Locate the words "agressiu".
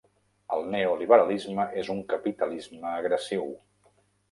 3.03-3.49